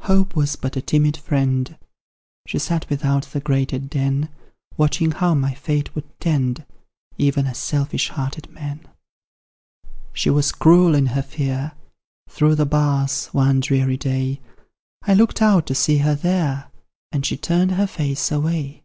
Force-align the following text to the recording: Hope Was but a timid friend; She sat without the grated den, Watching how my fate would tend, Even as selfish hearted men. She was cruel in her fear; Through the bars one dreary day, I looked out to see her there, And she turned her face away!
Hope 0.00 0.34
Was 0.34 0.56
but 0.56 0.76
a 0.76 0.82
timid 0.82 1.16
friend; 1.16 1.78
She 2.44 2.58
sat 2.58 2.90
without 2.90 3.22
the 3.26 3.38
grated 3.38 3.88
den, 3.88 4.28
Watching 4.76 5.12
how 5.12 5.32
my 5.34 5.54
fate 5.54 5.94
would 5.94 6.06
tend, 6.18 6.66
Even 7.18 7.46
as 7.46 7.56
selfish 7.56 8.08
hearted 8.08 8.50
men. 8.50 8.80
She 10.12 10.28
was 10.28 10.50
cruel 10.50 10.96
in 10.96 11.06
her 11.14 11.22
fear; 11.22 11.70
Through 12.28 12.56
the 12.56 12.66
bars 12.66 13.26
one 13.26 13.60
dreary 13.60 13.96
day, 13.96 14.40
I 15.02 15.14
looked 15.14 15.40
out 15.40 15.66
to 15.68 15.74
see 15.76 15.98
her 15.98 16.16
there, 16.16 16.68
And 17.12 17.24
she 17.24 17.36
turned 17.36 17.70
her 17.70 17.86
face 17.86 18.32
away! 18.32 18.82